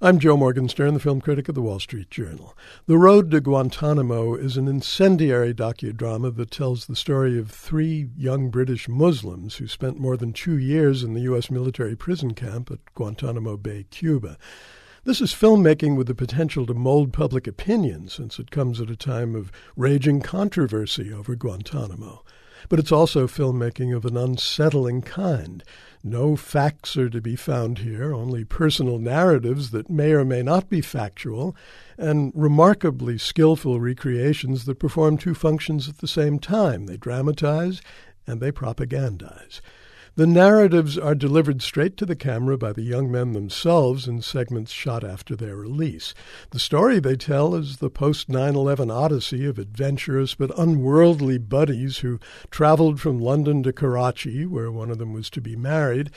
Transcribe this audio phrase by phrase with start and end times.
[0.00, 2.56] I'm Joe Morgenstern, the film critic of the Wall Street Journal.
[2.86, 8.48] The Road to Guantanamo is an incendiary docudrama that tells the story of three young
[8.48, 11.50] British Muslims who spent more than two years in the U.S.
[11.50, 14.38] military prison camp at Guantanamo Bay, Cuba.
[15.02, 18.96] This is filmmaking with the potential to mold public opinion since it comes at a
[18.96, 22.22] time of raging controversy over Guantanamo.
[22.68, 25.62] But it's also filmmaking of an unsettling kind.
[26.02, 30.68] No facts are to be found here, only personal narratives that may or may not
[30.68, 31.56] be factual,
[31.96, 36.86] and remarkably skillful recreations that perform two functions at the same time.
[36.86, 37.80] They dramatize
[38.26, 39.60] and they propagandize.
[40.18, 44.72] The narratives are delivered straight to the camera by the young men themselves in segments
[44.72, 46.12] shot after their release.
[46.50, 51.98] The story they tell is the post 9 11 odyssey of adventurous but unworldly buddies
[51.98, 52.18] who
[52.50, 56.10] traveled from London to Karachi, where one of them was to be married,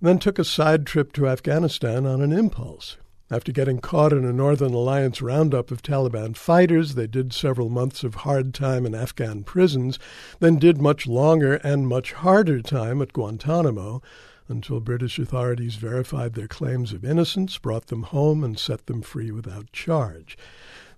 [0.00, 2.96] then took a side trip to Afghanistan on an impulse.
[3.30, 8.02] After getting caught in a Northern Alliance roundup of Taliban fighters, they did several months
[8.02, 9.98] of hard time in Afghan prisons,
[10.40, 14.00] then did much longer and much harder time at Guantanamo
[14.48, 19.30] until British authorities verified their claims of innocence, brought them home, and set them free
[19.30, 20.38] without charge.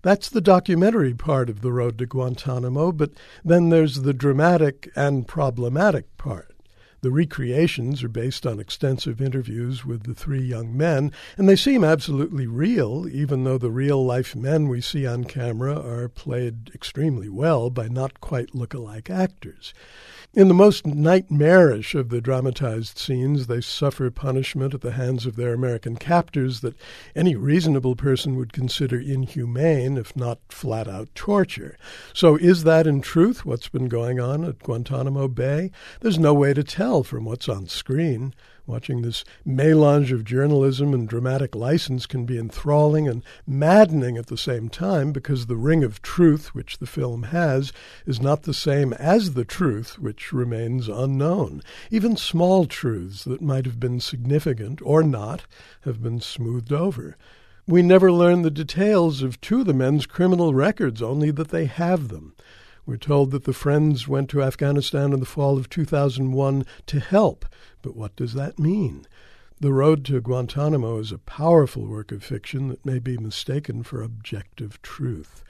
[0.02, 3.10] That's the documentary part of The Road to Guantanamo, but
[3.44, 6.54] then there's the dramatic and problematic part.
[7.02, 11.82] The recreations are based on extensive interviews with the three young men, and they seem
[11.82, 17.30] absolutely real, even though the real life men we see on camera are played extremely
[17.30, 19.72] well by not quite look-alike actors.
[20.32, 25.34] In the most nightmarish of the dramatized scenes, they suffer punishment at the hands of
[25.34, 26.76] their American captors that
[27.16, 31.76] any reasonable person would consider inhumane, if not flat out torture.
[32.14, 35.72] So, is that in truth what's been going on at Guantanamo Bay?
[36.00, 38.32] There's no way to tell from what's on screen.
[38.70, 44.38] Watching this melange of journalism and dramatic license can be enthralling and maddening at the
[44.38, 47.72] same time because the ring of truth which the film has
[48.06, 51.64] is not the same as the truth which remains unknown.
[51.90, 55.46] Even small truths that might have been significant or not
[55.80, 57.16] have been smoothed over.
[57.66, 61.64] We never learn the details of two of the men's criminal records, only that they
[61.64, 62.36] have them.
[62.86, 67.46] We're told that the Friends went to Afghanistan in the fall of 2001 to help,
[67.82, 69.06] but what does that mean?
[69.60, 74.02] The Road to Guantanamo is a powerful work of fiction that may be mistaken for
[74.02, 75.44] objective truth.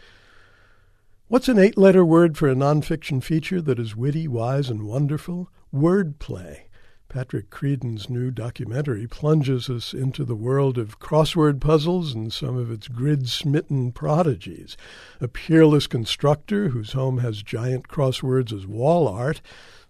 [1.28, 5.48] What's an eight letter word for a nonfiction feature that is witty, wise, and wonderful?
[5.72, 6.62] Wordplay.
[7.10, 12.70] Patrick Creadon's new documentary plunges us into the world of crossword puzzles and some of
[12.70, 14.76] its grid smitten prodigies.
[15.20, 19.40] A peerless constructor whose home has giant crosswords as wall art,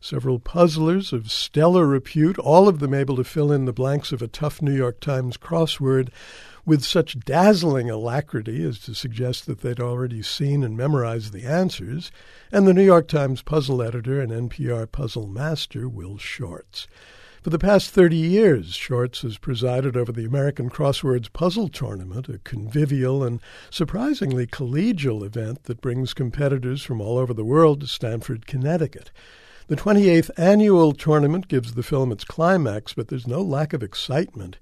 [0.01, 4.23] several puzzlers of stellar repute, all of them able to fill in the blanks of
[4.23, 6.09] a tough New York Times crossword
[6.65, 12.13] with such dazzling alacrity as to suggest that they'd already seen and memorized the answers,
[12.53, 16.87] and the New York Times puzzle editor and NPR puzzle master, Will Shortz.
[17.43, 22.37] For the past 30 years, Shortz has presided over the American Crosswords Puzzle Tournament, a
[22.39, 23.41] convivial and
[23.71, 29.11] surprisingly collegial event that brings competitors from all over the world to Stamford, Connecticut.
[29.69, 34.59] The 28th annual tournament gives the film its climax, but there's no lack of excitement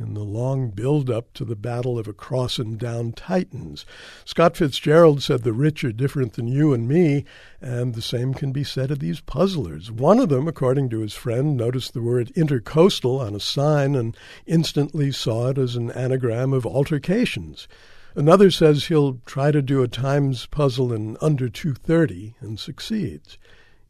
[0.00, 3.84] in the long build up to the battle of across and down Titans.
[4.24, 7.24] Scott Fitzgerald said the rich are different than you and me,
[7.60, 9.90] and the same can be said of these puzzlers.
[9.90, 14.16] One of them, according to his friend, noticed the word intercoastal on a sign and
[14.46, 17.68] instantly saw it as an anagram of altercations.
[18.14, 23.38] Another says he'll try to do a Times puzzle in under 2.30 and succeeds.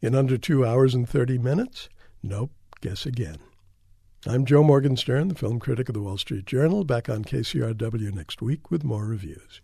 [0.01, 1.89] In under two hours and 30 minutes?
[2.21, 2.51] Nope,
[2.81, 3.37] guess again.
[4.27, 8.39] I'm Joe Morgenstern, the film critic of the Wall Street Journal, back on KCRW next
[8.39, 9.59] week with more reviews.